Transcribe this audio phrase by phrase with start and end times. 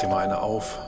[0.00, 0.78] dir mal eine auf.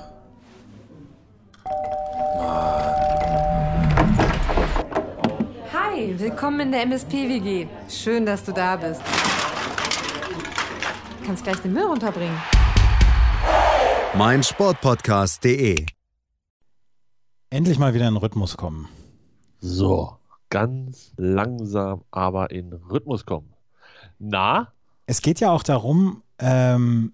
[5.72, 7.66] Hi, willkommen in der MSP-WG.
[7.88, 9.02] Schön, dass du da bist.
[11.20, 12.36] Du kannst gleich den Müll runterbringen.
[14.14, 15.86] mein Sportpodcast.de.
[17.50, 18.88] Endlich mal wieder in Rhythmus kommen.
[19.60, 20.16] So,
[20.48, 23.52] ganz langsam aber in Rhythmus kommen.
[24.18, 24.72] Na?
[25.06, 27.12] Es geht ja auch darum, ähm,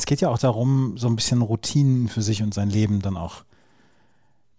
[0.00, 3.18] es geht ja auch darum, so ein bisschen Routinen für sich und sein Leben dann
[3.18, 3.44] auch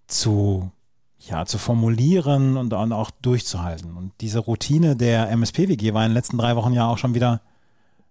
[0.08, 0.72] zu,
[1.18, 3.98] ja, zu formulieren und dann auch durchzuhalten.
[3.98, 7.42] Und diese Routine der MSPWG war in den letzten drei Wochen ja auch schon wieder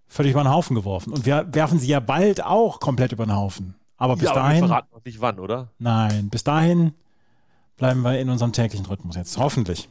[0.07, 1.13] völlig über den Haufen geworfen.
[1.13, 3.75] Und wir werfen sie ja bald auch komplett über den Haufen.
[3.95, 4.61] Aber bis ja, aber dahin.
[4.63, 5.69] wir verraten noch nicht wann, oder?
[5.79, 6.93] Nein, bis dahin
[7.77, 9.37] bleiben wir in unserem täglichen Rhythmus jetzt.
[9.37, 9.87] Hoffentlich.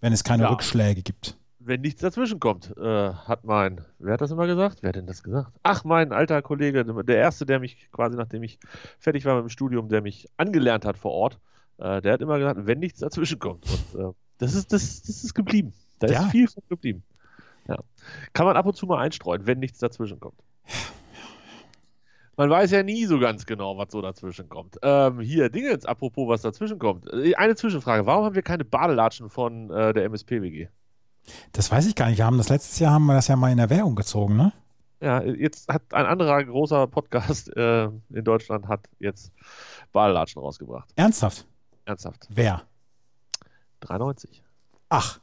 [0.00, 0.50] Wenn es keine Ja.
[0.50, 1.36] Rückschläge gibt.
[1.66, 2.82] Wenn nichts dazwischen kommt, äh,
[3.12, 4.78] hat mein, wer hat das immer gesagt?
[4.82, 5.50] Wer hat denn das gesagt?
[5.62, 8.58] Ach, mein alter Kollege, der erste, der mich quasi, nachdem ich
[8.98, 11.40] fertig war mit dem Studium, der mich angelernt hat vor Ort,
[11.78, 13.64] äh, der hat immer gesagt, wenn nichts dazwischen kommt.
[13.94, 15.72] Und äh, das, ist, das, das ist geblieben.
[16.00, 16.24] Da Ja.
[16.24, 17.02] ist viel von geblieben.
[17.66, 17.78] Ja.
[18.34, 20.38] Kann man ab und zu mal einstreuen, wenn nichts dazwischen kommt.
[22.36, 24.76] Man weiß ja nie so ganz genau, was so dazwischen kommt.
[24.82, 27.10] Ähm, hier, Dingens, apropos, was dazwischen kommt.
[27.12, 28.06] Äh, Eine Zwischenfrage.
[28.06, 30.68] Warum haben wir keine Badelatschen von äh, der MSP-WG?
[31.52, 32.18] Das weiß ich gar nicht.
[32.18, 34.52] Wir haben das letztes Jahr haben wir das ja mal in Erwägung gezogen, ne?
[35.00, 39.32] Ja, jetzt hat ein anderer großer Podcast äh, in Deutschland hat jetzt
[39.92, 40.90] Badelatschen rausgebracht.
[40.96, 41.46] Ernsthaft?
[41.84, 42.26] Ernsthaft.
[42.30, 42.62] Wer?
[43.80, 44.42] 93.
[44.88, 45.20] Ach,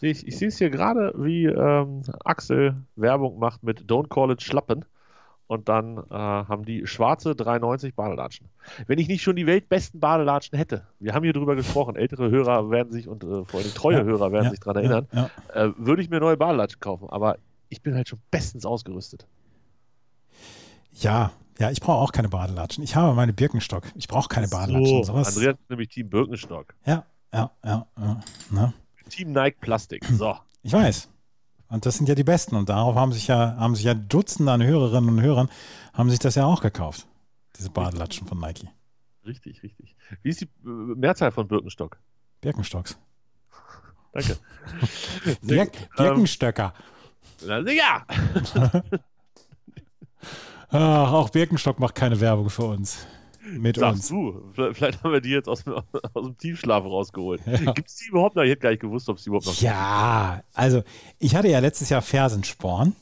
[0.00, 4.42] Ich, ich sehe es hier gerade, wie ähm, Axel Werbung macht mit Don't Call It
[4.42, 4.84] Schlappen.
[5.52, 8.48] Und dann äh, haben die schwarze 390 Badelatschen.
[8.86, 12.70] Wenn ich nicht schon die weltbesten Badelatschen hätte, wir haben hier drüber gesprochen, ältere Hörer
[12.70, 15.28] werden sich und äh, vor allem treue Ja, Hörer werden ja, sich daran erinnern, Ja,
[15.54, 15.64] ja.
[15.66, 17.10] äh, würde ich mir neue Badelatschen kaufen.
[17.10, 17.36] Aber
[17.68, 19.26] ich bin halt schon bestens ausgerüstet.
[20.94, 22.82] ja, ja, ich brauche auch keine Badelatschen.
[22.82, 23.84] Ich habe meine Birkenstock.
[23.94, 25.04] Ich brauche keine Badelatschen.
[25.04, 25.36] So, Sowas.
[25.36, 26.74] Andreas ist nämlich Team Birkenstock.
[26.86, 27.86] Ja, ja, ja.
[27.98, 28.20] ja
[28.50, 28.72] ne?
[29.10, 30.02] Team Nike Plastik.
[30.06, 30.34] So.
[30.62, 31.10] Ich weiß.
[31.72, 32.54] Und das sind ja die Besten.
[32.54, 35.48] Und darauf haben sich ja, haben sich ja Dutzende an Hörerinnen und Hörern,
[35.94, 37.06] haben sich das ja auch gekauft.
[37.56, 38.68] Diese Badelatschen von Nike.
[39.24, 39.96] Richtig, richtig.
[40.22, 41.98] Wie ist die äh, Mehrzahl von Birkenstock?
[42.42, 42.98] Birkenstocks.
[44.12, 44.36] Danke.
[45.40, 46.74] Bir Birkenstöcker.
[47.46, 48.06] Na, sicher!
[50.68, 53.06] Ach, auch Birkenstock macht keine Werbung für uns.
[53.44, 54.52] Mit Sagst uns.
[54.54, 54.72] du.
[54.72, 57.42] Vielleicht haben wir die jetzt aus dem, aus dem Tiefschlaf rausgeholt.
[57.74, 58.42] Gibt es die überhaupt noch?
[58.44, 60.82] Ich hätte gar nicht gewusst, ob es die überhaupt noch Ja, also
[61.18, 62.94] ich hatte ja letztes Jahr Fersensporn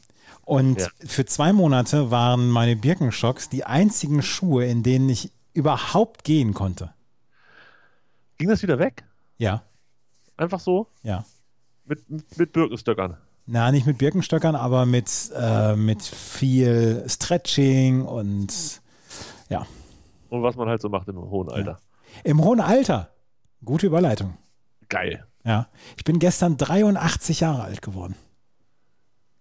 [0.45, 0.89] und Ja.
[1.07, 6.95] für zwei Monate waren meine Birkenstocks die einzigen Schuhe, in denen ich überhaupt gehen konnte.
[8.39, 9.05] Ging das wieder weg?
[9.39, 9.63] Ja,
[10.37, 10.87] Einfach so?
[11.03, 11.25] ja.
[11.85, 13.17] Mit, mit Birkenstöckern.
[13.47, 18.81] Na, nicht mit Birkenstöckern, aber mit, äh, mit viel Stretching und
[19.49, 19.67] ja.
[20.31, 21.79] Und was man halt so macht im hohen Alter.
[22.25, 23.11] Im hohen Alter.
[23.65, 24.39] Gute Überleitung.
[24.89, 25.27] Geil.
[25.45, 25.69] Ja.
[25.97, 28.15] Ich bin gestern 83 Jahre alt geworden.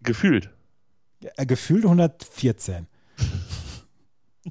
[0.02, 0.50] Gefühlt.
[1.38, 2.88] Äh, gefühlt 114.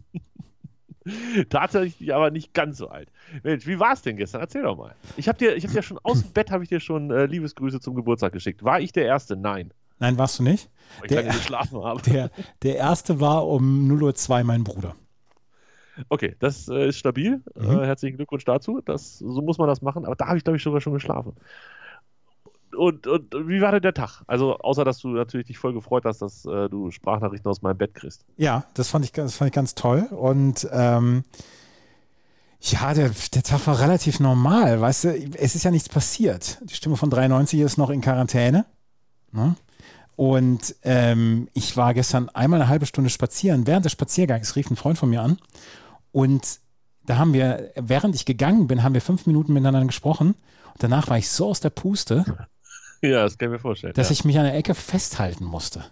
[1.49, 3.11] Tatsächlich aber nicht ganz so alt.
[3.43, 4.43] Mensch, wie war es denn gestern?
[4.43, 4.95] Erzähl doch mal.
[5.17, 7.25] Ich habe dir, ich hab dir schon aus dem Bett habe ich dir schon äh,
[7.25, 8.63] Liebesgrüße zum Geburtstag geschickt.
[8.63, 9.35] War ich der Erste?
[9.37, 9.73] Nein.
[10.01, 10.69] Nein, warst du nicht?
[10.99, 12.03] Weil ich Der- lange geschlafen habe.
[12.03, 12.31] Der,
[12.63, 14.95] der erste war um 0.02 Uhr mein Bruder.
[16.09, 17.43] Okay, das äh, ist stabil.
[17.55, 17.71] Mhm.
[17.71, 18.81] Äh, herzlichen Glückwunsch dazu.
[18.85, 20.05] Das, so muss man das machen.
[20.05, 21.35] Aber da habe ich, glaube ich, sogar schon geschlafen.
[22.77, 24.23] Und, und wie war denn der Tag?
[24.27, 27.79] Also, außer dass du natürlich dich voll gefreut hast, dass äh, du Sprachnachrichten aus meinem
[27.79, 28.25] Bett kriegst.
[28.37, 30.07] Ja, das fand ich, das fand ich ganz toll.
[30.11, 31.25] Und ähm,
[32.61, 34.81] ja, der, der Tag war relativ normal.
[34.81, 36.59] Weißt du, es ist ja nichts passiert.
[36.63, 38.67] Die Stimme von 93 ist noch in Quarantäne.
[39.33, 39.57] Ne?
[40.17, 43.67] Und ähm, ich war gestern einmal eine halbe Stunde spazieren.
[43.67, 45.39] Während des Spaziergangs rief ein Freund von mir an.
[46.19, 46.59] Und
[47.07, 50.35] da haben wir, während ich gegangen bin, haben wir fünf Minuten miteinander gesprochen.
[50.73, 52.25] Und danach war ich so aus der Puste,
[53.03, 53.95] Ja, das kann ich mir vorstellen.
[53.95, 54.15] dass ja.
[54.15, 55.85] ich mich an der Ecke festhalten musste.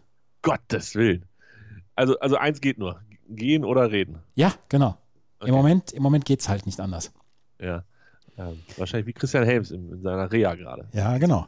[0.42, 1.26] Gottes Willen.
[1.94, 3.00] Also, also eins geht nur.
[3.28, 4.18] Gehen oder reden.
[4.34, 4.98] Ja, genau.
[5.38, 5.50] Okay.
[5.50, 7.12] Im Moment, im Moment geht es halt nicht anders.
[7.60, 7.84] Ja.
[8.36, 10.88] Ähm, wahrscheinlich wie Christian Helms in, in seiner Reha gerade.
[10.92, 11.46] Ja, genau.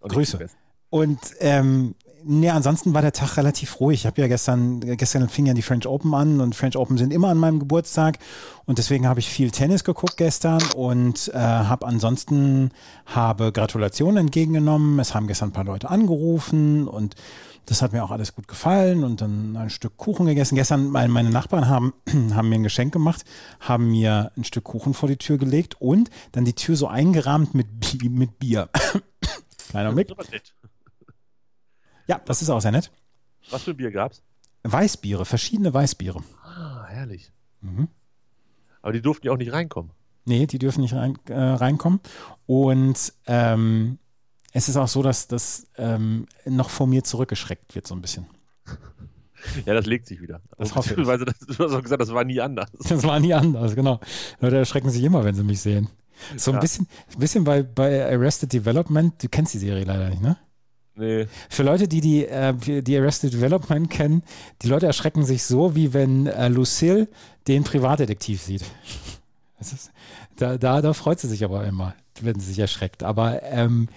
[0.00, 0.46] Und Grüße.
[0.90, 1.94] Und ähm,
[2.24, 4.00] nee, ansonsten war der Tag relativ ruhig.
[4.00, 7.12] Ich habe ja gestern, gestern fing ja die French Open an und French Open sind
[7.12, 8.18] immer an meinem Geburtstag
[8.66, 12.70] und deswegen habe ich viel Tennis geguckt gestern und äh, habe ansonsten
[13.06, 14.98] habe Gratulationen entgegengenommen.
[14.98, 17.16] Es haben gestern ein paar Leute angerufen und
[17.66, 20.56] das hat mir auch alles gut gefallen und dann ein Stück Kuchen gegessen.
[20.56, 21.92] Gestern meine, Nachbarn haben,
[22.34, 23.24] haben mir ein Geschenk gemacht,
[23.60, 27.54] haben mir ein Stück Kuchen vor die Tür gelegt und dann die Tür so eingerahmt
[27.54, 27.68] mit,
[28.02, 28.68] mit Bier.
[29.70, 30.08] Kleiner Blick.
[30.08, 30.54] Das ist aber nett.
[32.10, 32.90] Ja, das ist auch sehr nett.
[33.50, 34.20] Was für ein Bier gab's?
[34.64, 36.20] Weißbiere, verschiedene Weißbiere.
[36.42, 37.30] Ah, herrlich.
[37.60, 37.86] Mhm.
[38.82, 39.92] Aber die durften ja auch nicht reinkommen.
[40.24, 42.00] Nee, die dürfen nicht rein, äh, reinkommen.
[42.46, 44.00] Und ähm,
[44.52, 48.26] es ist auch so, dass das ähm, noch vor mir zurückgeschreckt wird, so ein bisschen.
[49.64, 50.42] Ja, das legt sich wieder.
[50.58, 51.06] Das hoffe ich.
[51.06, 51.18] Das,
[51.56, 52.68] du hast auch gesagt, das war nie anders.
[52.90, 53.98] Das war nie anders, genau.
[54.40, 55.88] Leute erschrecken sich immer, wenn sie mich sehen.
[56.36, 56.60] So ein Ja.
[56.60, 60.36] bisschen, ein bisschen bei, bei Arrested Development, du kennst die Serie leider nicht, ne?
[60.96, 61.26] Nee.
[61.48, 62.52] Für Leute, die die, äh,
[62.82, 64.22] die Arrested Development kennen,
[64.62, 67.08] die Leute erschrecken sich so, wie wenn äh, Lucille
[67.48, 68.64] den Privatdetektiv sieht.
[69.60, 69.92] Ist,
[70.36, 73.02] da, da, da freut sie sich aber immer, wenn sie sich erschreckt.
[73.02, 73.88] Aber ähm,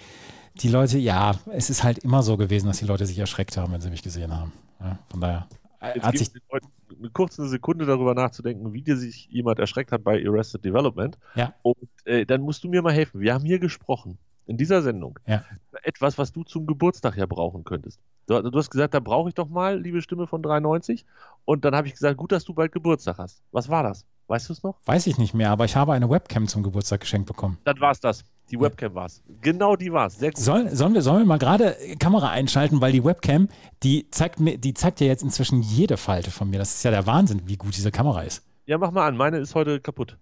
[0.56, 3.72] die Leute, ja, es ist halt immer so gewesen, dass die Leute sich erschreckt haben,
[3.72, 4.52] wenn sie mich gesehen haben.
[4.80, 5.48] Ja, von daher
[5.80, 6.68] äh, Jetzt hat sich, Leuten
[6.98, 11.18] eine kurze Sekunde darüber nachzudenken, wie dir sich jemand erschreckt hat bei Arrested Development.
[11.34, 11.54] Ja.
[11.62, 13.20] Und äh, dann musst du mir mal helfen.
[13.20, 15.42] Wir haben hier gesprochen, in dieser Sendung, Ja.
[15.82, 17.98] etwas, was du zum Geburtstag ja brauchen könntest.
[18.26, 21.04] Du, du hast gesagt, da brauche ich doch mal, liebe Stimme von 93.
[21.44, 23.42] Und dann habe ich gesagt, gut, dass du bald Geburtstag hast.
[23.52, 24.06] Was war das?
[24.26, 24.76] Weißt du es noch?
[24.86, 27.58] weiß ich nicht mehr, aber ich habe eine Webcam zum Geburtstag geschenkt bekommen.
[27.64, 28.24] Dann war es das.
[28.50, 29.22] Die Webcam war es.
[29.42, 30.18] Genau die war es.
[30.18, 33.48] Soll, sollen, wir, sollen wir mal gerade Kamera einschalten, weil die Webcam,
[33.82, 36.58] die zeigt mir, die zeigt ja jetzt inzwischen jede Falte von mir.
[36.58, 38.42] Das ist ja der Wahnsinn, wie gut diese Kamera ist.
[38.66, 39.16] Ja, mach mal an.
[39.16, 40.16] Meine ist heute kaputt.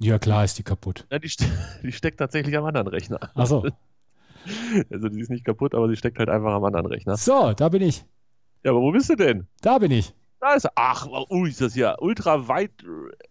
[0.00, 1.06] Ja, klar ist die kaputt.
[1.10, 1.44] Ja, die, ste
[1.82, 3.20] die steckt tatsächlich am anderen Rechner.
[3.34, 3.66] Achso.
[4.90, 7.14] Also die ist nicht kaputt, aber sie steckt halt einfach am anderen Rechner.
[7.18, 8.06] So, da bin ich.
[8.64, 9.46] Ja, aber wo bist du denn?
[9.60, 10.14] Da bin ich.
[10.40, 10.72] Da ist er.
[10.76, 12.72] Ach, oh, ist das ja ultra weit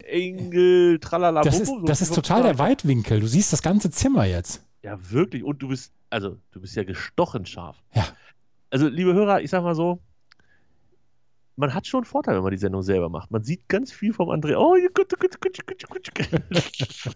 [0.05, 1.41] Engel, tralala.
[1.41, 3.21] Das ist, das ist total der Weitwinkel.
[3.21, 4.63] Du siehst das ganze Zimmer jetzt.
[4.83, 5.43] Ja, wirklich.
[5.43, 7.77] Und du bist, also, du bist ja gestochen scharf.
[7.95, 8.05] Ja.
[8.69, 9.99] Also, liebe Hörer, ich sag mal so,
[11.59, 13.31] man hat schon einen Vorteil, wenn man die Sendung selber macht.
[13.31, 14.55] Man sieht ganz viel vom André.
[14.55, 17.15] Oh, gut, gut, gut, gut, gut, gut.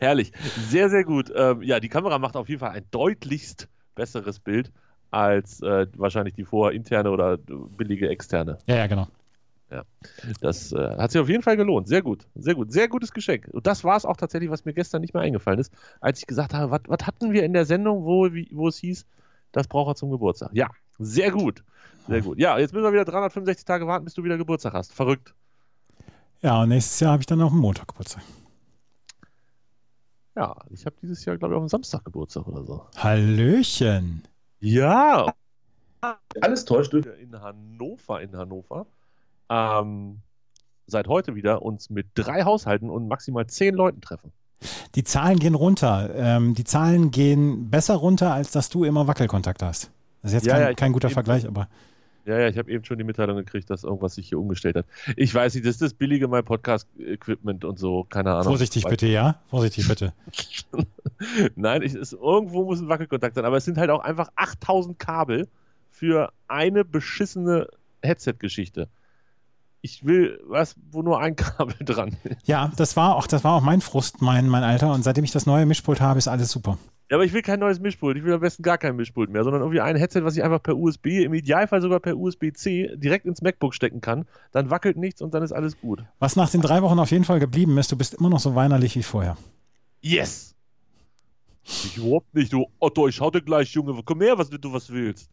[0.00, 0.32] Herrlich.
[0.68, 1.32] Sehr, sehr gut.
[1.34, 4.72] Ähm, ja, die Kamera macht auf jeden Fall ein deutlichst besseres Bild
[5.12, 8.58] als äh, wahrscheinlich die vorher interne oder billige externe.
[8.66, 9.06] Ja, ja, genau.
[10.40, 11.88] Das äh, hat sich auf jeden Fall gelohnt.
[11.88, 12.26] Sehr gut.
[12.34, 12.72] Sehr gut.
[12.72, 13.48] Sehr gutes Geschenk.
[13.52, 16.26] Und das war es auch tatsächlich, was mir gestern nicht mehr eingefallen ist, als ich
[16.26, 19.06] gesagt habe, was was hatten wir in der Sendung, wo, wie, wo es hieß,
[19.52, 20.50] das braucht er zum Geburtstag.
[20.52, 21.62] Ja, sehr gut.
[22.08, 22.38] Sehr gut.
[22.38, 24.92] Ja, jetzt müssen wir wieder 365 Tage warten, bis du wieder Geburtstag hast.
[24.92, 25.34] Verrückt.
[26.42, 28.22] Ja, und nächstes Jahr habe ich dann auch einen Montag Geburtstag.
[30.36, 32.86] Ja, ich habe dieses Jahr, glaube ich, auf dem Samstag Geburtstag oder so.
[32.96, 34.22] Hallöchen.
[34.60, 35.32] Ja.
[36.40, 38.86] Alles täuscht durch in Hannover, in Hannover.
[39.48, 40.20] Ähm,
[40.86, 44.30] seit heute wieder uns mit drei Haushalten und maximal zehn Leuten treffen.
[44.94, 46.10] Die Zahlen gehen runter.
[46.14, 49.90] Ähm, die Zahlen gehen besser runter, als dass du immer Wackelkontakt hast.
[50.22, 51.68] Das ist jetzt Ja, kein, ja, kein guter Vergleich, aber
[52.26, 54.86] Ja, ja, ich habe eben schon die Mitteilung gekriegt, dass irgendwas sich hier umgestellt hat.
[55.16, 58.44] Ich weiß nicht, das ist das billige mein Podcast-Equipment und so, keine Ahnung.
[58.44, 59.40] vorsichtig bitte, ja?
[59.48, 60.12] Vorsichtig bitte.
[61.54, 64.98] Nein, ich, es, irgendwo muss ein Wackelkontakt sein, aber es sind halt auch einfach 8000
[64.98, 65.46] Kabel
[65.88, 67.68] für eine beschissene
[68.02, 68.88] Headset-Geschichte.
[69.80, 72.48] Ich will was, wo nur ein Kabel dran ist.
[72.48, 74.92] Ja, das war auch, das war auch mein Frust, mein, mein Alter.
[74.92, 76.76] Und seitdem ich das neue Mischpult habe, ist alles super.
[77.08, 78.16] Ja, aber ich will kein neues Mischpult.
[78.16, 80.60] Ich will am besten gar kein Mischpult mehr, sondern irgendwie ein Headset, was ich einfach
[80.60, 84.24] per USB, im Idealfall sogar per USB-C direkt ins MacBook stecken kann.
[84.50, 86.04] Dann wackelt nichts und dann ist alles gut.
[86.18, 88.56] Was nach den drei Wochen auf jeden Fall geblieben ist, du bist immer noch so
[88.56, 89.36] weinerlich wie vorher.
[90.00, 90.54] Yes!
[91.62, 94.90] Ich überhaupt nicht, du Otto, ich schau dir gleich, Junge, komm her, was du was
[94.90, 95.30] willst.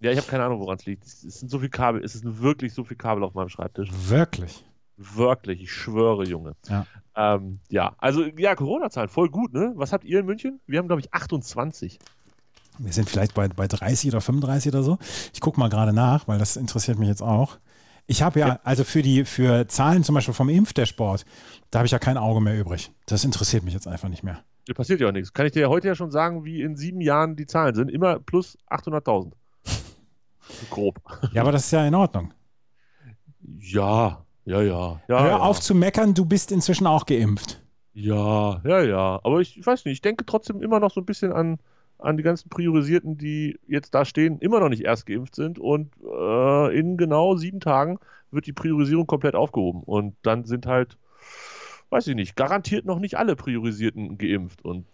[0.00, 1.04] Ja, ich habe keine Ahnung, woran es liegt.
[1.04, 3.88] Es sind so viele Kabel, es sind wirklich so viele Kabel auf meinem Schreibtisch.
[3.92, 4.64] Wirklich.
[4.96, 6.54] Wirklich, ich schwöre, Junge.
[6.68, 6.86] Ja.
[7.20, 9.72] Ähm, ja, also ja, Corona-Zahlen, voll gut, ne?
[9.74, 10.60] Was habt ihr in München?
[10.68, 11.98] Wir haben, glaube ich, 28.
[12.78, 14.98] Wir sind vielleicht bei, bei 30 oder 35 oder so.
[15.34, 17.58] Ich gucke mal gerade nach, weil das interessiert mich jetzt auch.
[18.06, 18.60] Ich habe ja, Ja.
[18.62, 21.24] also für die, für Zahlen zum Beispiel vom Impfdashboard,
[21.72, 22.92] da habe ich ja kein Auge mehr übrig.
[23.06, 24.44] Das interessiert mich jetzt einfach nicht mehr.
[24.66, 25.32] Da passiert ja auch nichts.
[25.32, 27.90] Kann ich dir ja heute ja schon sagen, wie in sieben Jahren die Zahlen sind.
[27.90, 29.32] Immer plus 800.000.
[30.70, 31.00] Grob.
[31.32, 32.32] Ja, aber das ist ja in Ordnung.
[33.58, 35.00] Ja, ja, ja.
[35.08, 35.38] ja Hör ja.
[35.38, 37.60] auf zu meckern, du bist inzwischen auch geimpft.
[37.92, 39.20] Ja, ja, ja.
[39.22, 41.58] Aber ich, ich weiß nicht, ich denke trotzdem immer noch so ein bisschen an,
[41.98, 45.58] an die ganzen Priorisierten, die jetzt da stehen, immer noch nicht erst geimpft sind.
[45.58, 47.98] Und äh, in genau sieben Tagen
[48.30, 49.82] wird die Priorisierung komplett aufgehoben.
[49.82, 50.96] Und dann sind halt,
[51.90, 54.64] weiß ich nicht, garantiert noch nicht alle Priorisierten geimpft.
[54.64, 54.86] Und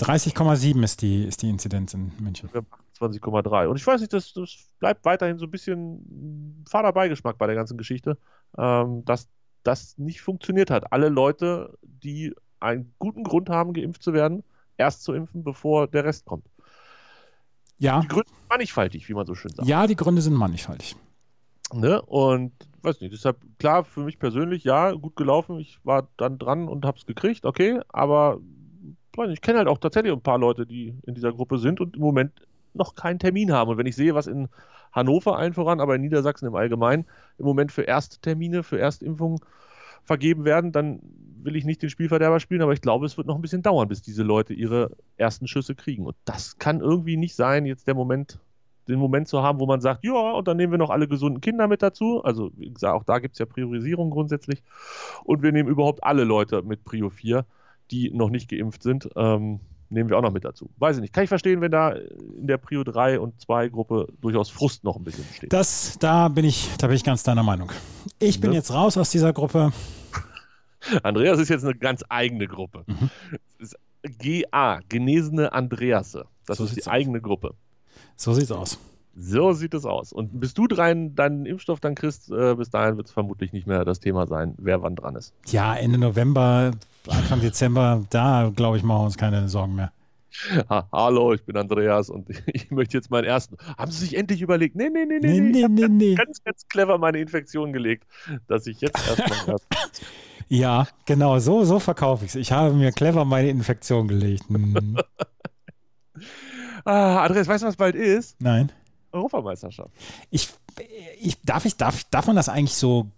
[0.00, 2.48] 30,7 ist die, ist die Inzidenz in München.
[2.52, 3.66] wir haben 28,3.
[3.66, 7.56] Und ich weiß nicht, das, das bleibt weiterhin so ein bisschen fader Beigeschmack bei der
[7.56, 8.18] ganzen Geschichte,
[8.56, 9.28] ähm, dass
[9.62, 10.92] das nicht funktioniert hat.
[10.92, 14.42] Alle Leute, die einen guten Grund haben, geimpft zu werden,
[14.76, 16.46] erst zu impfen, bevor der Rest kommt.
[17.78, 19.68] Ja, Die Gründe sind mannigfaltig, wie man so schön sagt.
[19.68, 20.96] ja, die Gründe sind mannigfaltig.
[21.72, 22.00] Ne?
[22.02, 25.58] Und weiß nicht, deshalb klar, für mich persönlich, ja, gut gelaufen.
[25.58, 28.38] Ich war dann dran und hab's gekriegt, okay, aber
[29.30, 32.02] ich kenne halt auch tatsächlich ein paar Leute, die in dieser Gruppe sind und im
[32.02, 32.32] Moment
[32.78, 33.70] noch keinen Termin haben.
[33.70, 34.48] Und wenn ich sehe, was in
[34.92, 37.04] Hannover allen voran, aber in Niedersachsen im Allgemeinen
[37.38, 39.40] im Moment für Ersttermine, für Erstimpfungen
[40.04, 41.00] vergeben werden, dann
[41.42, 43.88] will ich nicht den Spielverderber spielen, aber ich glaube, es wird noch ein bisschen dauern,
[43.88, 46.06] bis diese Leute ihre ersten Schüsse kriegen.
[46.06, 48.40] Und das kann irgendwie nicht sein, jetzt der Moment,
[48.88, 51.40] den Moment zu haben, wo man sagt, ja, und dann nehmen wir noch alle gesunden
[51.40, 52.24] Kinder mit dazu.
[52.24, 54.62] Also, wie gesagt, auch da gibt es ja Priorisierung grundsätzlich.
[55.24, 57.44] Und wir nehmen überhaupt alle Leute mit Prio 4,
[57.90, 59.08] die noch nicht geimpft sind.
[59.14, 60.70] Ähm, nehmen wir auch noch mit dazu.
[60.78, 61.12] Weiß ich nicht.
[61.12, 64.96] Kann ich verstehen, wenn da in der Prio 3 und 2 Gruppe durchaus Frust noch
[64.96, 65.52] ein bisschen besteht.
[65.52, 67.72] Das, da bin ich, da bin ich ganz deiner Meinung.
[68.18, 68.58] Ich bin ja.
[68.58, 69.72] jetzt raus aus dieser Gruppe.
[71.02, 72.84] Andreas ist jetzt eine ganz eigene Gruppe.
[72.86, 73.10] Mhm.
[74.18, 76.26] GA, Genesene Andreasse.
[76.46, 76.88] Das so ist die aus.
[76.88, 77.54] eigene Gruppe.
[78.16, 78.78] So sieht's aus.
[79.20, 80.12] So sieht es aus.
[80.12, 83.66] Und bis du drein, deinen Impfstoff dann kriegst, äh, bis dahin wird es vermutlich nicht
[83.66, 85.34] mehr das Thema sein, wer wann dran ist.
[85.46, 86.70] Ja, Ende November,
[87.08, 89.92] Anfang Dezember, da glaube ich, machen wir uns keine Sorgen mehr.
[90.68, 93.56] Ha, hallo, ich bin Andreas und ich möchte jetzt meinen ersten.
[93.76, 94.76] Haben Sie sich endlich überlegt?
[94.76, 96.14] Nee, nee, nee, nee, nee, nee, nee, nee.
[96.14, 98.06] Ganz, ganz clever meine Infektion gelegt,
[98.46, 99.56] dass ich jetzt erstmal.
[100.48, 102.34] ja, genau, so, so verkaufe ich es.
[102.36, 104.44] Ich habe mir clever meine Infektion gelegt.
[104.48, 104.98] Hm.
[106.84, 108.40] ah, Andreas, weißt du, was bald ist?
[108.40, 108.70] Nein.
[109.10, 109.90] Europameisterschaft.
[110.30, 110.50] Ich,
[111.18, 113.10] ich, darf, ich, darf, darf man das eigentlich so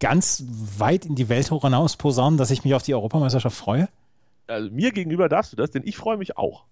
[0.00, 0.44] ganz
[0.78, 3.88] weit in die Welt hinaus posaunen, dass ich mich auf die Europameisterschaft freue?
[4.46, 6.64] Also mir gegenüber darfst du das, denn ich freue mich auch.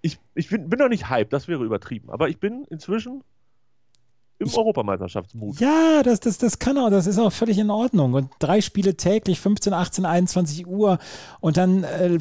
[0.00, 3.22] Ich, ich bin, bin noch nicht hype, das wäre übertrieben, aber ich bin inzwischen
[4.38, 5.60] im Europameisterschaftsmut.
[5.60, 8.12] Ja, das, das, das kann auch, das ist auch völlig in Ordnung.
[8.14, 10.98] Und drei Spiele täglich, 15, 18, 21 Uhr
[11.40, 12.18] und dann äh,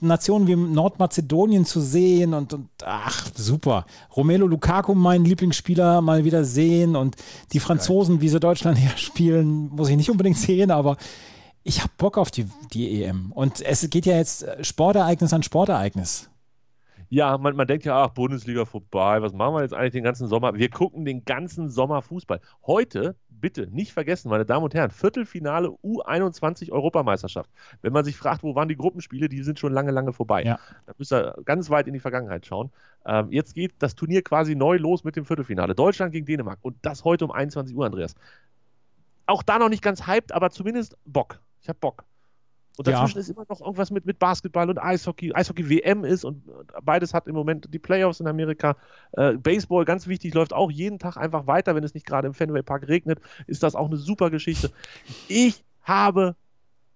[0.00, 3.86] Nationen wie Nordmazedonien zu sehen und, und ach, super.
[4.16, 7.16] Romelo Lukaku, mein Lieblingsspieler, mal wieder sehen und
[7.52, 10.96] die Franzosen, wie sie Deutschland her spielen, muss ich nicht unbedingt sehen, aber
[11.62, 13.30] ich habe Bock auf die, die EM.
[13.32, 16.28] Und es geht ja jetzt Sportereignis an Sportereignis
[17.08, 20.28] ja, man, man denkt ja, ach, Bundesliga vorbei, was machen wir jetzt eigentlich den ganzen
[20.28, 20.54] Sommer?
[20.54, 22.40] Wir gucken den ganzen Sommer Fußball.
[22.66, 27.50] Heute, bitte nicht vergessen, meine Damen und Herren, Viertelfinale U21 Europameisterschaft.
[27.82, 30.42] Wenn man sich fragt, wo waren die Gruppenspiele, die sind schon lange, lange vorbei.
[30.42, 30.58] Ja.
[30.86, 32.70] Da müsst ihr ganz weit in die Vergangenheit schauen.
[33.04, 35.74] Ähm, jetzt geht das Turnier quasi neu los mit dem Viertelfinale.
[35.74, 36.58] Deutschland gegen Dänemark.
[36.62, 38.14] Und das heute um 21 Uhr, Andreas.
[39.26, 41.40] Auch da noch nicht ganz hyped, aber zumindest Bock.
[41.60, 42.04] Ich habe Bock.
[42.78, 43.20] Und dazwischen ja.
[43.20, 45.32] ist immer noch irgendwas mit, mit Basketball und Eishockey.
[45.34, 46.42] Eishockey WM ist und
[46.82, 48.76] beides hat im Moment die Playoffs in Amerika.
[49.12, 52.34] Äh, Baseball, ganz wichtig, läuft auch jeden Tag einfach weiter, wenn es nicht gerade im
[52.34, 53.20] Fenway Park regnet.
[53.46, 54.70] Ist das auch eine super Geschichte.
[55.28, 56.36] Ich habe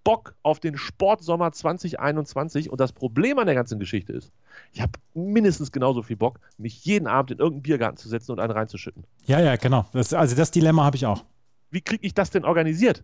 [0.03, 4.31] Bock auf den Sportsommer 2021 und das Problem an der ganzen Geschichte ist,
[4.73, 8.39] ich habe mindestens genauso viel Bock, mich jeden Abend in irgendeinen Biergarten zu setzen und
[8.39, 9.03] einen reinzuschütten.
[9.25, 9.85] Ja, ja, genau.
[9.93, 11.23] Das, also das Dilemma habe ich auch.
[11.69, 13.03] Wie kriege ich das denn organisiert?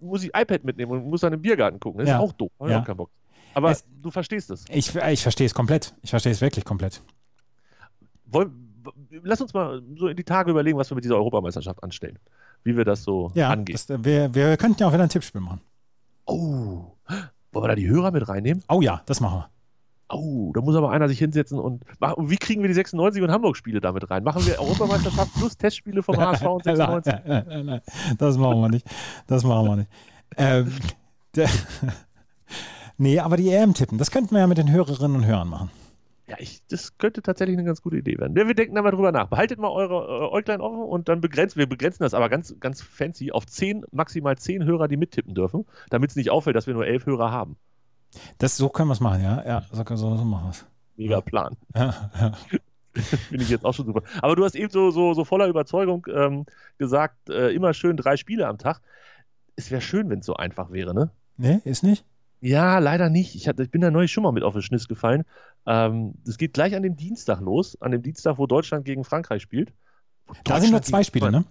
[0.00, 2.00] Muss ich iPad mitnehmen und muss dann im Biergarten gucken.
[2.00, 2.16] Das ja.
[2.16, 2.50] ist auch doof.
[2.60, 2.80] Ja.
[2.80, 3.10] Auch keinen Bock.
[3.54, 4.64] Aber es, du verstehst es.
[4.68, 5.94] Ich, ich verstehe es komplett.
[6.02, 7.02] Ich verstehe es wirklich komplett.
[8.26, 8.82] Wollen,
[9.22, 12.18] lass uns mal so in die Tage überlegen, was wir mit dieser Europameisterschaft anstellen.
[12.64, 13.78] Wie wir das so ja, angehen.
[13.86, 15.60] Das, wir, wir könnten ja auch wieder ein Tippspiel machen.
[16.26, 16.92] Oh,
[17.52, 18.64] wollen wir da die Hörer mit reinnehmen?
[18.68, 19.50] Oh ja, das machen wir.
[20.08, 22.28] Oh, da muss aber einer sich hinsetzen und machen.
[22.28, 24.22] Wie kriegen wir die 96 und Hamburg-Spiele damit rein?
[24.22, 27.12] Machen wir Europameisterschaft plus Testspiele vom HSV und 96?
[27.12, 27.80] Nein, nein, nein, nein,
[28.18, 28.86] das machen wir nicht.
[29.26, 29.90] Das machen wir nicht.
[30.36, 30.72] Ähm,
[31.36, 31.48] der,
[32.98, 35.70] nee, aber die EM tippen, das könnten wir ja mit den Hörerinnen und Hörern machen.
[36.26, 38.34] Ja, ich, das könnte tatsächlich eine ganz gute Idee werden.
[38.34, 39.28] Wir denken da mal drüber nach.
[39.28, 42.80] Behaltet mal eure äh, Äuglein offen und dann begrenzen wir begrenzen das aber ganz, ganz
[42.80, 46.74] fancy auf 10, maximal 10 Hörer, die mittippen dürfen, damit es nicht auffällt, dass wir
[46.74, 47.56] nur 11 Hörer haben.
[48.38, 49.44] Das, so können wir es machen, ja.
[49.46, 50.66] Ja, so, so, so machen wir es.
[50.96, 51.56] Mega Plan.
[51.74, 52.32] Ja, ja.
[52.94, 54.02] Finde ich jetzt auch schon super.
[54.22, 56.46] Aber du hast eben so, so, so voller Überzeugung ähm,
[56.78, 58.80] gesagt, äh, immer schön drei Spiele am Tag.
[59.56, 61.10] Es wäre schön, wenn es so einfach wäre, ne?
[61.36, 62.04] Nee, ist nicht?
[62.40, 63.34] Ja, leider nicht.
[63.34, 65.24] Ich, hatte, ich bin da neulich schon mal mit auf den Schniss gefallen.
[65.66, 69.42] Ähm, das geht gleich an dem Dienstag los, an dem Dienstag, wo Deutschland gegen Frankreich
[69.42, 69.72] spielt.
[70.44, 71.44] Da sind nur zwei Spiele, ne?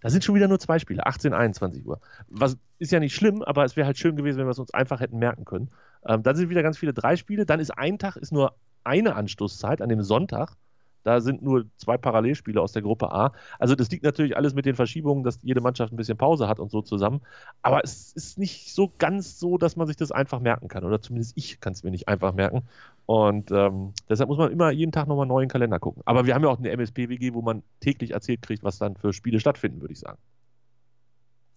[0.00, 2.00] Da sind schon wieder nur zwei Spiele, 18, 21 Uhr.
[2.28, 4.72] Was ist ja nicht schlimm, aber es wäre halt schön gewesen, wenn wir es uns
[4.72, 5.70] einfach hätten merken können.
[6.06, 7.46] Ähm, dann sind wieder ganz viele drei Spiele.
[7.46, 8.54] Dann ist ein Tag ist nur
[8.84, 10.56] eine Anstoßzeit an dem Sonntag.
[11.02, 13.32] Da sind nur zwei Parallelspiele aus der Gruppe A.
[13.58, 16.60] Also das liegt natürlich alles mit den Verschiebungen, dass jede Mannschaft ein bisschen Pause hat
[16.60, 17.20] und so zusammen.
[17.62, 20.84] Aber es ist nicht so ganz so, dass man sich das einfach merken kann.
[20.84, 22.62] Oder zumindest ich kann es mir nicht einfach merken.
[23.06, 26.02] Und ähm, deshalb muss man immer jeden Tag nochmal neu in den Kalender gucken.
[26.04, 29.12] Aber wir haben ja auch eine MSP-WG, wo man täglich erzählt kriegt, was dann für
[29.12, 30.18] Spiele stattfinden, würde ich sagen.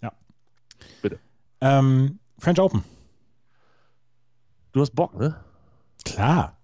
[0.01, 0.13] Ja.
[1.01, 1.19] Bitte.
[1.62, 2.83] Ähm, French Open.
[4.71, 5.35] Du hast Bock, ne?
[6.03, 6.57] Klar.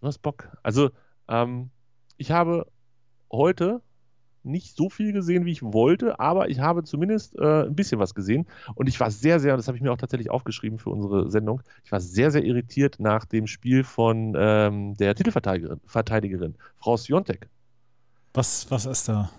[0.00, 0.48] Du hast Bock.
[0.62, 0.90] Also,
[1.28, 1.70] ähm,
[2.16, 2.66] ich habe
[3.30, 3.80] heute
[4.44, 8.14] nicht so viel gesehen, wie ich wollte, aber ich habe zumindest äh, ein bisschen was
[8.14, 8.46] gesehen.
[8.74, 11.62] Und ich war sehr, sehr, das habe ich mir auch tatsächlich aufgeschrieben für unsere Sendung,
[11.82, 17.48] ich war sehr, sehr irritiert nach dem Spiel von ähm, der Titelverteidigerin, Verteidigerin, Frau Siontek.
[18.34, 19.30] Was, was ist da?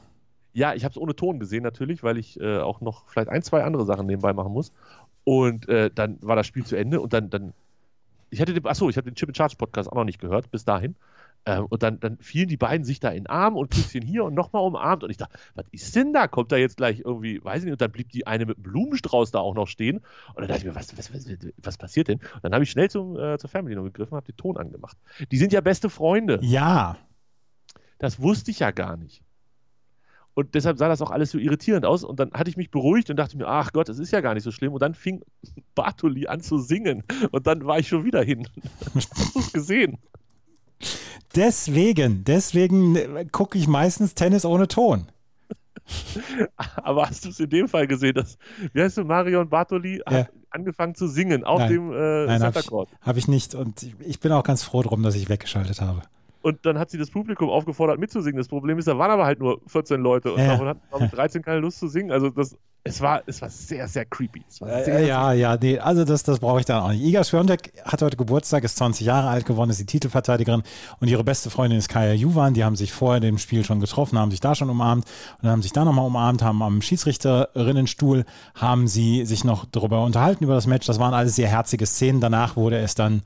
[0.53, 3.44] Ja, ich habe es ohne Ton gesehen natürlich, weil ich äh, auch noch vielleicht ein,
[3.44, 4.72] zwei andere Sachen nebenbei machen muss.
[5.25, 7.53] Und äh, dann war das Spiel zu Ende und dann, dann
[8.29, 10.63] ich hatte den, achso, ich habe den Chip Charge Podcast auch noch nicht gehört, bis
[10.63, 10.96] dahin.
[11.45, 14.23] Ähm, und dann, dann fielen die beiden sich da in den Arm und Küsschen hier
[14.23, 15.03] und nochmal umarmt.
[15.03, 16.27] Und ich dachte, was ist denn da?
[16.27, 18.63] Kommt da jetzt gleich irgendwie, weiß ich nicht, und dann blieb die eine mit einem
[18.63, 19.97] Blumenstrauß da auch noch stehen.
[20.29, 22.19] Und dann dachte ich mir, was, was, was, was passiert denn?
[22.19, 24.97] Und dann habe ich schnell zum, äh, zur noch gegriffen, habe den Ton angemacht.
[25.31, 26.39] Die sind ja beste Freunde.
[26.41, 26.97] Ja.
[27.99, 29.21] Das wusste ich ja gar nicht.
[30.33, 32.03] Und deshalb sah das auch alles so irritierend aus.
[32.03, 34.33] Und dann hatte ich mich beruhigt und dachte mir, ach Gott, es ist ja gar
[34.33, 34.73] nicht so schlimm.
[34.73, 35.23] Und dann fing
[35.75, 37.03] Bartoli an zu singen.
[37.31, 38.47] Und dann war ich schon wieder hin.
[38.93, 39.97] Hast du es gesehen?
[41.36, 45.08] Deswegen, deswegen gucke ich meistens Tennis ohne Ton.
[46.77, 48.38] Aber hast du es in dem Fall gesehen, dass,
[48.74, 50.20] wie heißt du, Marion Bartoli ja.
[50.20, 51.72] hat angefangen zu singen auf Nein.
[51.72, 53.56] dem äh, Nein, Habe ich, hab ich nicht.
[53.56, 56.01] Und ich bin auch ganz froh drum, dass ich weggeschaltet habe.
[56.45, 58.37] Und dann hat sie das Publikum aufgefordert mitzusingen.
[58.37, 60.49] Das Problem ist, da waren aber halt nur 14 Leute und ja.
[60.49, 62.11] davon hatten glaube 13 keine Lust zu singen.
[62.11, 64.43] Also das, es war, es war sehr, sehr creepy.
[64.47, 67.01] Sehr, äh, ja, ja, nee, also das, das brauche ich dann auch nicht.
[67.01, 70.61] Iga Swiatek hat heute Geburtstag, ist 20 Jahre alt geworden, ist die Titelverteidigerin
[70.99, 72.53] und ihre beste Freundin ist Kaya Juvan.
[72.53, 75.05] Die haben sich vorher dem Spiel schon getroffen, haben sich da schon umarmt
[75.41, 78.23] und haben sich da nochmal umarmt, haben am Schiedsrichterinnenstuhl,
[78.53, 80.85] haben sie sich noch darüber unterhalten über das Match.
[80.85, 82.21] Das waren alles sehr herzige Szenen.
[82.21, 83.23] Danach wurde es dann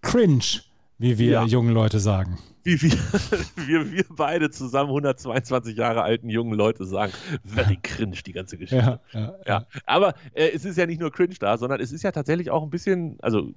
[0.00, 0.60] cringe,
[0.98, 1.44] wie wir ja.
[1.44, 2.90] jungen Leute sagen wie wir,
[3.68, 7.12] wir, wir beide zusammen 122 Jahre alten jungen Leute sagen,
[7.44, 9.00] very cringe, die ganze Geschichte.
[9.12, 9.66] Ja, ja, ja.
[9.86, 12.64] Aber äh, es ist ja nicht nur cringe da, sondern es ist ja tatsächlich auch
[12.64, 13.52] ein bisschen, also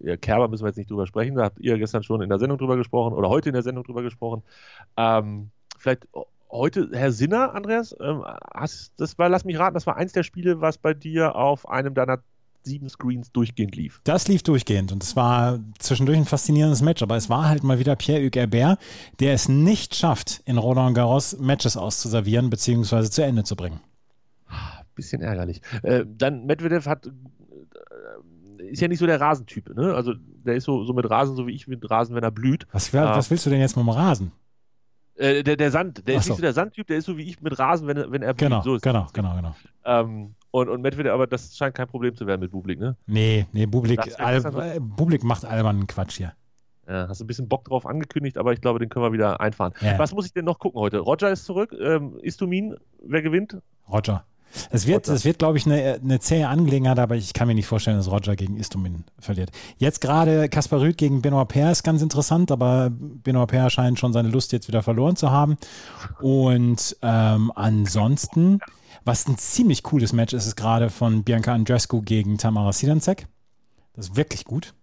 [0.00, 2.38] ja, Kerber müssen wir jetzt nicht drüber sprechen, da habt ihr gestern schon in der
[2.38, 4.42] Sendung drüber gesprochen oder heute in der Sendung drüber gesprochen.
[4.98, 6.06] Ähm, vielleicht
[6.50, 8.22] heute, Herr Sinner, Andreas, ähm,
[8.52, 11.66] hast, das war, lass mich raten, das war eins der Spiele, was bei dir auf
[11.66, 12.22] einem deiner
[12.64, 14.00] sieben Screens durchgehend lief.
[14.04, 17.78] Das lief durchgehend und es war zwischendurch ein faszinierendes Match, aber es war halt mal
[17.78, 18.78] wieder Pierre-Hugues Herbert,
[19.20, 23.10] der es nicht schafft, in Roland Garros Matches auszuservieren bzw.
[23.10, 23.80] zu Ende zu bringen.
[24.94, 25.62] Bisschen ärgerlich.
[25.82, 27.10] Äh, dann Medvedev hat äh,
[28.70, 29.94] ist ja nicht so der Rasentyp, ne?
[29.94, 32.66] Also der ist so, so mit Rasen, so wie ich mit Rasen, wenn er blüht.
[32.72, 34.32] Was, was willst du denn jetzt mit dem Rasen?
[35.14, 37.22] Äh, der, der Sand, der Ach ist nicht so der Sandtyp, der ist so wie
[37.22, 38.48] ich mit Rasen, wenn, wenn er blüht.
[38.48, 39.54] Genau, so genau, genau, genau.
[39.84, 42.96] Ähm, und, und Medvedev, aber das scheint kein Problem zu werden mit Bublik, ne?
[43.06, 46.34] Nee, nee, Bublik, Al äh, Bublik macht albernen Quatsch hier.
[46.86, 49.40] Ja, hast du ein bisschen Bock drauf angekündigt, aber ich glaube, den können wir wieder
[49.40, 49.72] einfahren.
[49.80, 49.98] Ja.
[49.98, 50.98] Was muss ich denn noch gucken heute?
[50.98, 51.74] Roger ist zurück.
[51.80, 53.56] Ähm, Istumin, wer gewinnt?
[53.90, 54.24] Roger.
[54.70, 57.66] Es wird, es wird, glaube ich, eine, eine zähe Angelegenheit, aber ich kann mir nicht
[57.66, 59.50] vorstellen, dass Roger gegen Istumin verliert.
[59.78, 64.12] Jetzt gerade Kaspar Rüth gegen Benoit Paire ist ganz interessant, aber Benoit Paire scheint schon
[64.12, 65.56] seine Lust jetzt wieder verloren zu haben.
[66.20, 68.60] Und ähm, ansonsten
[69.04, 73.26] was ein ziemlich cooles Match ist, ist gerade von Bianca Andrescu gegen Tamara Sidancek.
[73.94, 74.74] Das ist wirklich gut.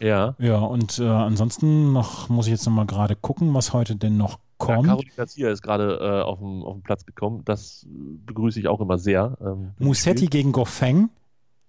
[0.00, 0.34] Ja.
[0.38, 4.38] Ja, und äh, ansonsten noch, muss ich jetzt nochmal gerade gucken, was heute denn noch
[4.58, 4.86] kommt.
[4.86, 7.42] Ja, Caroline Garcia ist gerade äh, auf, den Platz gekommen.
[7.44, 9.36] Das begrüße ich auch immer sehr.
[9.40, 11.10] Ähm, Musetti gegen Goffeng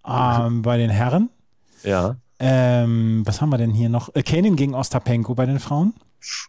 [0.06, 1.30] ähm, bei den Herren.
[1.84, 2.18] Ja.
[2.40, 4.14] Ähm, was haben wir denn hier noch?
[4.14, 5.94] Äh, Kanin gegen Ostapenko bei den Frauen.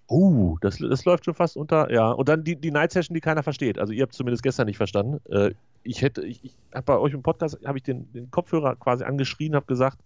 [0.07, 2.11] Oh, das, das läuft schon fast unter, ja.
[2.11, 3.79] Und dann die, die Night Session, die keiner versteht.
[3.79, 5.21] Also ihr habt zumindest gestern nicht verstanden.
[5.31, 8.77] Äh, ich hätte, ich, ich habe bei euch im Podcast, habe ich den, den Kopfhörer
[8.77, 9.99] quasi angeschrien, habe gesagt,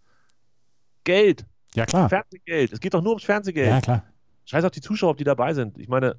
[1.04, 1.46] Geld.
[1.74, 2.08] Ja, klar.
[2.08, 2.72] Fernsehgeld.
[2.72, 3.70] Es geht doch nur ums Fernsehgeld.
[3.70, 4.04] Ja, klar.
[4.44, 5.78] Scheiß auf die Zuschauer, ob die dabei sind.
[5.78, 6.16] Ich meine,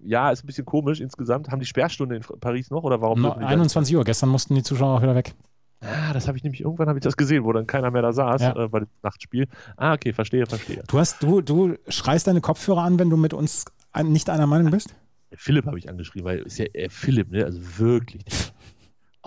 [0.00, 1.50] ja, ist ein bisschen komisch insgesamt.
[1.50, 3.20] Haben die Sperrstunde in Paris noch oder warum?
[3.20, 4.04] No, 21 Uhr.
[4.04, 5.34] Gestern mussten die Zuschauer auch wieder weg.
[5.80, 8.12] Ah, das habe ich nämlich, irgendwann habe ich das gesehen, wo dann keiner mehr da
[8.12, 8.64] saß ja.
[8.64, 9.46] äh, bei dem Nachtspiel.
[9.76, 10.82] Ah, okay, verstehe, verstehe.
[10.88, 13.64] Du hast, du, du schreist deine Kopfhörer an, wenn du mit uns
[14.02, 14.94] nicht einer Meinung bist?
[15.32, 17.44] Philipp habe ich angeschrieben, weil ist ja äh, Philipp, ne?
[17.44, 18.24] Also wirklich.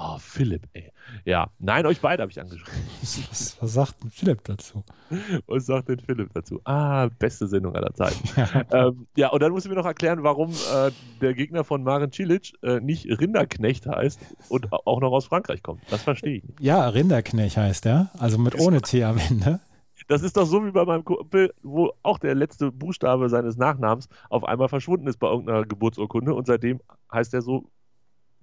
[0.04, 0.92] Oh, Philipp, ey.
[1.26, 2.74] Ja, nein, euch beide habe ich angeschrieben.
[3.02, 4.84] Was, was, sagt denn Philipp dazu?
[5.46, 6.60] Was sagt denn Philipp dazu?
[6.64, 8.18] Ah, beste Sendung aller Zeiten.
[8.72, 12.12] ähm, ja, und dann musst du mir noch erklären, warum äh, der Gegner von Maren
[12.12, 15.82] Cilic äh, nicht Rinderknecht heißt und auch noch aus Frankreich kommt.
[15.92, 16.60] Das verstehe ich nicht.
[16.60, 19.60] Ja, Rinderknecht heißt er, also mit ohne T am Ende.
[20.08, 24.10] Das ist doch so wie bei meinem Kumpel, wo auch der letzte Buchstabe seines Nachnamens
[24.30, 26.80] auf einmal verschwunden ist bei irgendeiner Geburtsurkunde und seitdem
[27.12, 27.70] heißt er so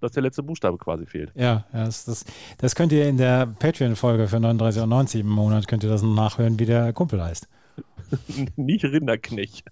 [0.00, 1.32] dass der letzte Buchstabe quasi fehlt.
[1.34, 2.24] Ja, das, das,
[2.58, 6.66] das könnt ihr in der Patreon-Folge für 39,90 im Monat, könnt ihr das nachhören, wie
[6.66, 7.48] der Kumpel heißt.
[8.56, 9.64] Nicht Rinderknecht.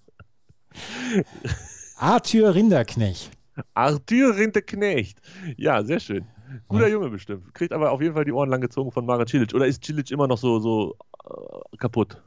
[1.96, 3.30] Arthur Rinderknecht.
[3.74, 5.18] Arthur Rinderknecht.
[5.56, 6.26] Ja, sehr schön.
[6.68, 6.94] Guter ja.
[6.94, 7.54] Junge bestimmt.
[7.54, 9.54] Kriegt aber auf jeden Fall die Ohren lang gezogen von Mara Cilic.
[9.54, 12.22] Oder ist Cilic immer noch so, so äh, kaputt?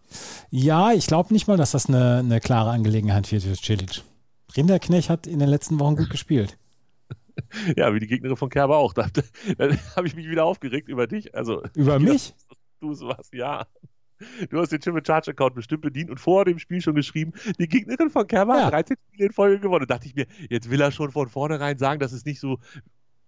[0.49, 4.01] Ja, ich glaube nicht mal, dass das eine, eine klare Angelegenheit wird für Cilic.
[4.57, 6.57] Rinderknecht hat in den letzten Wochen gut gespielt.
[7.77, 8.93] Ja, wie die Gegnerin von Kerber auch.
[8.93, 9.07] Da,
[9.57, 11.35] da habe ich mich wieder aufgeregt über dich.
[11.35, 12.33] Also, Über mich?
[12.79, 13.67] Du sowas, ja.
[14.49, 17.67] Du hast den Triple Charge Account bestimmt bedient und vor dem Spiel schon geschrieben, die
[17.69, 18.65] Gegnerin von Kerber Ja.
[18.65, 19.85] hat 13 Spiele in Folge gewonnen.
[19.87, 22.59] Da dachte ich mir, jetzt will er schon von vornherein sagen, dass es nicht so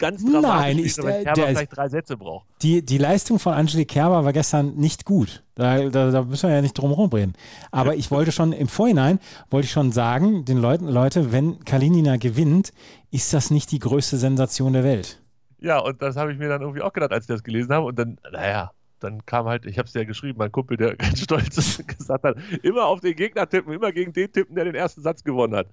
[0.02, 2.46] ganz dramatisch Nein, ist, Kerber der ist- vielleicht drei Sätze braucht.
[2.62, 5.44] Die, die Leistung von Angelique Kerber war gestern nicht gut.
[5.56, 7.34] Da, da, da müssen wir ja nicht drum herum reden.
[7.72, 12.18] Aber ich wollte schon im Vorhinein, wollte ich schon sagen, den Leuten, Leute, wenn Kalinina
[12.18, 12.74] gewinnt,
[13.12, 15.22] ist das nicht die größte Sensation der Welt.
[15.60, 17.86] Ja, und das habe ich mir dann irgendwie auch gedacht, als ich das gelesen habe.
[17.86, 21.20] Und dann, naja, dann kam halt, ich habe es ja geschrieben, mein Kumpel, der ganz
[21.22, 24.76] stolz ist, gesagt hat, immer auf den Gegner tippen, immer gegen den tippen, der den
[24.76, 25.68] ersten Satz gewonnen hat.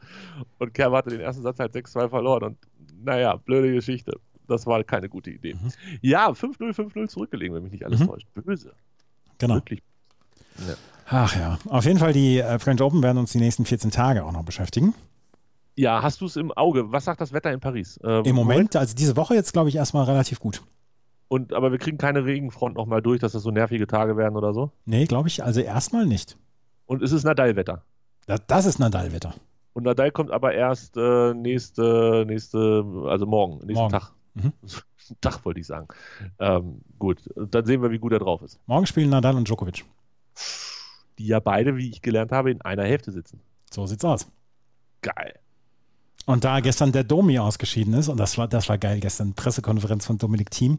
[0.58, 2.42] Und Kerber hatte den ersten Satz halt 6-2 verloren.
[2.42, 2.58] Und
[3.02, 4.18] naja, blöde Geschichte.
[4.46, 5.56] Das war keine gute Idee.
[6.00, 8.06] Ja, 5-0, 5-0 zurückgelegen, wenn mich nicht alles Mhm.
[8.06, 8.26] täuscht.
[8.34, 8.72] Böse.
[9.38, 9.56] Genau.
[9.56, 9.82] Wirklich.
[11.10, 14.24] Ach ja, auf jeden Fall die äh, French Open werden uns die nächsten 14 Tage
[14.24, 14.94] auch noch beschäftigen.
[15.76, 16.90] Ja, hast du es im Auge?
[16.92, 18.00] Was sagt das Wetter in Paris?
[18.02, 20.62] Ähm, Im Moment, also diese Woche jetzt, glaube ich, erstmal relativ gut.
[21.28, 24.52] Und, aber wir kriegen keine Regenfront nochmal durch, dass das so nervige Tage werden oder
[24.52, 24.72] so.
[24.86, 26.36] Nee, glaube ich, also erstmal nicht.
[26.86, 27.84] Und es ist Nadal-Wetter.
[28.26, 29.34] Das, das ist Nadal-Wetter.
[29.72, 33.92] Und Nadal kommt aber erst äh, nächste, nächste, also morgen, nächsten Morgen.
[33.92, 34.12] Tag.
[34.34, 34.52] Mhm.
[35.20, 35.88] Tag wollte ich sagen.
[36.38, 38.58] Ähm, gut, dann sehen wir, wie gut er drauf ist.
[38.66, 39.84] Morgen spielen Nadal und Djokovic.
[41.18, 43.40] Die ja beide, wie ich gelernt habe, in einer Hälfte sitzen.
[43.70, 44.26] So sieht's aus.
[45.02, 45.34] Geil.
[46.26, 50.04] Und da gestern der Domi ausgeschieden ist, und das war, das war geil, gestern Pressekonferenz
[50.04, 50.78] von Dominik Thiem,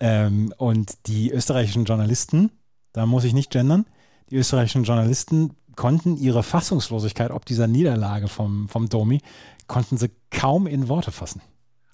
[0.00, 2.50] ähm, und die österreichischen Journalisten,
[2.92, 3.86] da muss ich nicht gendern,
[4.30, 9.20] die österreichischen Journalisten konnten ihre Fassungslosigkeit ob dieser Niederlage vom, vom Domi,
[9.66, 11.40] konnten sie kaum in Worte fassen.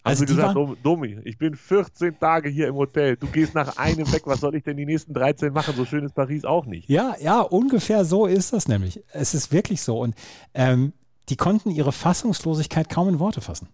[0.05, 3.17] Hast Also du gesagt, waren- Dom- Domi, ich bin 14 Tage hier im Hotel.
[3.17, 4.23] Du gehst nach einem weg.
[4.27, 5.75] Was soll ich denn die nächsten 13 machen?
[5.77, 6.89] So schön ist Paris auch nicht.
[6.89, 9.03] Ja, ja, ungefähr so ist das nämlich.
[9.13, 9.99] Es ist wirklich so.
[10.01, 10.15] Und
[10.55, 10.93] ähm,
[11.29, 13.69] die konnten ihre Fassungslosigkeit kaum in Worte fassen.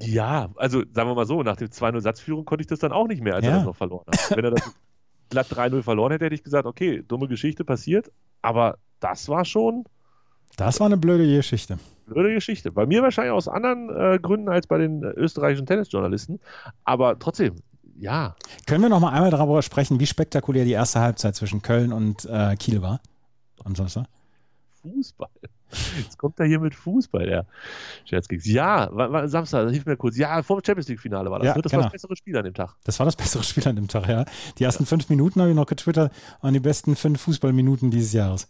[0.00, 3.06] Ja, also sagen wir mal so, nach dem 2-0 Satzführung konnte ich das dann auch
[3.06, 3.50] nicht mehr, als Ja.
[3.52, 4.36] er das noch verloren hat.
[4.36, 4.62] Wenn er das
[5.32, 8.10] glatt 3-0 verloren hätte, hätte ich gesagt, okay, dumme Geschichte passiert,
[8.42, 9.84] aber das war schon
[10.56, 11.78] Das war eine blöde Geschichte.
[12.06, 12.70] blöde Geschichte.
[12.70, 16.38] Bei mir wahrscheinlich aus anderen äh, Gründen als bei den äh, österreichischen Tennisjournalisten,
[16.84, 17.56] aber trotzdem,
[17.98, 18.34] ja,
[18.66, 22.24] Können wir noch mal einmal darüber sprechen, wie spektakulär die erste Halbzeit zwischen Köln und
[22.26, 23.00] äh, Kiel war?
[23.64, 24.06] Am Samstag?
[24.82, 25.30] Fußball.
[25.96, 27.46] Jetzt kommt er hier mit Fußball, der
[28.04, 28.46] Scherzkeks.
[28.46, 30.16] Ja, war, war Samstag, hilf mir kurz.
[30.16, 31.46] Ja, vor dem Champions League-Finale war das.
[31.46, 31.62] Ja, ne?
[31.62, 31.82] Das genau.
[31.82, 32.76] war das bessere Spiel an dem Tag.
[32.84, 34.24] Das war das bessere Spiel an dem Tag, ja.
[34.58, 38.48] Die ersten fünf Minuten habe ich noch getwittert, waren die besten fünf Fußballminuten dieses Jahres.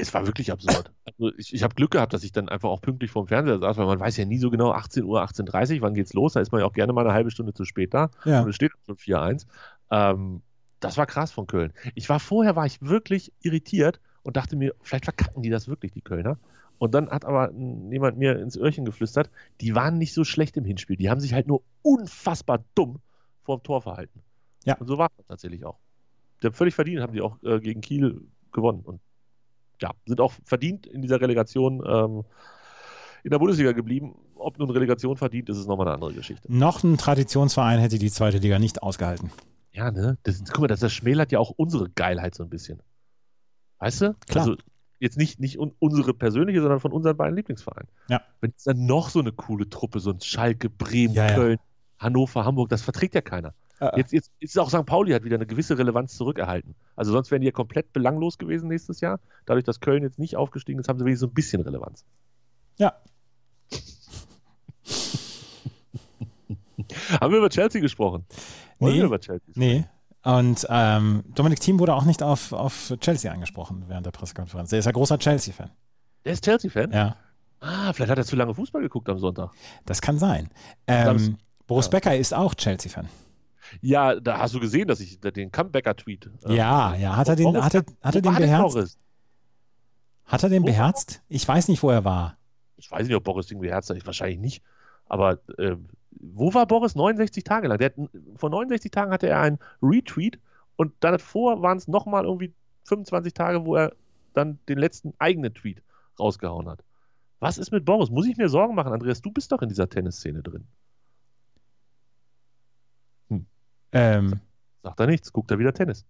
[0.00, 0.92] Es war wirklich absurd.
[1.04, 3.78] Also ich, ich habe Glück gehabt, dass ich dann einfach auch pünktlich vorm Fernseher saß,
[3.78, 6.34] weil man weiß ja nie so genau, 18 Uhr, 18.30 Uhr, wann geht's los?
[6.34, 8.10] Da ist man ja auch gerne mal eine halbe Stunde zu spät da.
[8.24, 8.42] Ja.
[8.42, 9.46] Und es steht schon 4-1.
[9.90, 10.42] Ähm,
[10.78, 11.72] das war krass von Köln.
[11.96, 15.92] Ich war vorher, war ich wirklich irritiert und dachte mir, vielleicht verkacken die das wirklich,
[15.92, 16.36] die Kölner.
[16.76, 19.30] Und dann hat aber jemand mir ins Öhrchen geflüstert,
[19.62, 20.96] die waren nicht so schlecht im Hinspiel.
[20.96, 22.98] Die haben sich halt nur unfassbar dumm
[23.42, 24.20] vorm Tor verhalten.
[24.66, 24.76] Ja.
[24.76, 25.78] Und so war es tatsächlich auch.
[26.42, 28.20] Die haben völlig verdient, haben die auch äh, gegen Kiel
[28.52, 28.82] gewonnen.
[28.84, 29.00] Und
[29.80, 32.24] ja, sind auch verdient in dieser Relegation ähm,
[33.24, 34.14] in der Bundesliga geblieben.
[34.34, 36.52] Ob nun Relegation verdient, ist es nochmal eine andere Geschichte.
[36.52, 39.32] Noch ein Traditionsverein hätte die zweite Liga nicht ausgehalten.
[39.72, 40.18] Ja, ne?
[40.24, 42.82] Das, guck mal, das, das schmälert ja auch unsere Geilheit so ein bisschen.
[43.78, 44.14] Weißt du?
[44.28, 44.44] Klar.
[44.44, 44.56] Also
[45.00, 47.88] jetzt nicht, nicht un unsere persönliche, sondern von unseren beiden Lieblingsvereinen.
[48.08, 48.22] Ja.
[48.40, 51.34] Wenn es dann noch so eine coole Truppe, so ein Schalke, Bremen, Ja, ja.
[51.34, 51.58] Köln,
[51.98, 53.54] Hannover, Hamburg, das verträgt ja keiner.
[53.80, 54.84] Äh, Jetzt, jetzt ist auch St.
[54.86, 56.74] Pauli hat wieder eine gewisse Relevanz zurückerhalten.
[56.96, 59.20] Also sonst wären die ja komplett belanglos gewesen nächstes Jahr.
[59.46, 62.04] Dadurch, dass Köln jetzt nicht aufgestiegen ist, haben sie wenigstens so ein bisschen Relevanz.
[62.78, 62.94] Ja.
[67.20, 68.24] Haben wir über Chelsea gesprochen?
[68.78, 68.98] Wollen Nee.
[69.00, 69.60] wir über Chelsea sprechen?
[69.60, 69.84] Nee.
[70.24, 74.70] Und ähm, Dominik Thiem wurde auch nicht auf, auf Chelsea angesprochen während der Pressekonferenz.
[74.70, 75.70] Der ist ja großer Chelsea-Fan.
[76.24, 76.92] Der ist Chelsea-Fan?
[76.92, 77.16] Ja,
[77.60, 79.50] Ah, vielleicht hat er zu lange Fußball geguckt am Sonntag.
[79.84, 80.48] das kann sein.
[80.86, 81.90] Ähm, Boris ja.
[81.90, 83.08] Becker ist auch Chelsea-Fan.
[83.80, 86.30] Ja, da hast du gesehen, dass ich den Comebacker-Tweet.
[86.46, 87.16] äh, Ja, ja.
[87.16, 88.98] Hat er den, hat er, hat er den beherzt?
[90.24, 91.20] Hat er den beherzt?
[91.28, 92.36] Ich weiß nicht, wo er war.
[92.76, 94.06] Ich weiß nicht, ob Boris den beherzt hat.
[94.06, 94.62] Wahrscheinlich nicht.
[95.06, 95.74] Aber äh,
[96.20, 97.78] wo war Boris 69 Tage lang?
[97.78, 100.38] Der hat, vor 69 Tagen hatte er einen Retweet
[100.76, 102.52] und dann davor waren es nochmal irgendwie
[102.84, 103.92] 25 Tage, wo er
[104.34, 105.82] dann den letzten eigenen Tweet
[106.18, 106.82] rausgehauen hat.
[107.40, 108.10] Was ist mit Boris?
[108.10, 109.22] Muss ich mir Sorgen machen, Andreas?
[109.22, 110.64] Du bist doch in dieser Tennisszene drin.
[113.92, 114.40] Ähm,
[114.82, 116.04] Sagt er nichts, guckt er wieder Tennis.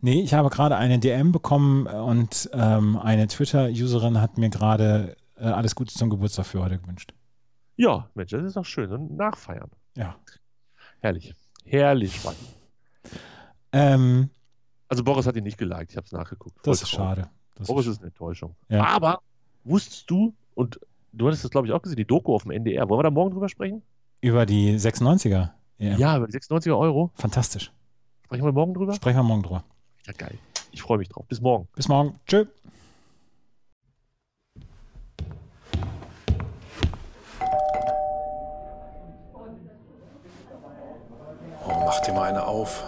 [0.00, 5.44] nee, ich habe gerade eine DM bekommen und ähm, eine Twitter-Userin hat mir gerade äh,
[5.44, 7.12] alles Gute zum Geburtstag für heute gewünscht.
[7.78, 8.90] Ja, Mensch, das ist doch schön.
[8.90, 9.70] Und nachfeiern.
[9.96, 10.16] Ja.
[11.00, 11.34] Herrlich.
[11.64, 12.40] Herrlich, spannend.
[13.72, 14.30] Ähm,
[14.88, 16.58] also Boris hat ihn nicht geliked, ich habe es nachgeguckt.
[16.64, 17.30] Das ist schade.
[17.54, 18.56] Das Boris ist, ist eine Enttäuschung.
[18.68, 18.84] Ja.
[18.84, 19.20] Aber
[19.64, 20.80] wusstest du, und
[21.12, 22.88] du hattest das, glaube ich, auch gesehen, die Doku auf dem NDR.
[22.88, 23.82] Wollen wir da morgen drüber sprechen?
[24.20, 25.50] Über die 96er.
[25.78, 27.12] Ja, ja über die 96er Euro.
[27.14, 27.72] Fantastisch.
[28.24, 28.94] Sprechen wir morgen drüber?
[28.94, 29.62] Sprechen wir morgen drüber.
[30.04, 30.36] Ja, geil.
[30.72, 31.26] Ich freue mich drauf.
[31.28, 31.68] Bis morgen.
[31.76, 32.18] Bis morgen.
[32.26, 32.46] Tschö.
[42.28, 42.84] eine auf.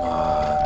[0.00, 0.58] Mann.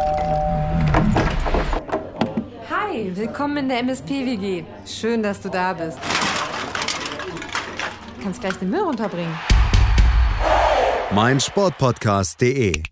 [2.71, 4.65] Hi, willkommen in der MSP-WG.
[4.87, 5.99] Schön, dass du da bist.
[8.23, 9.35] Kannst gleich den Müll runterbringen.
[11.11, 12.92] Mein Sportpodcast.de